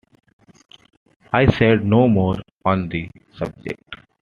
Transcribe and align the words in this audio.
I 1.31 1.45
said 1.51 1.85
no 1.85 2.07
more 2.07 2.37
on 2.65 2.89
the 2.89 3.11
subject. 3.37 3.83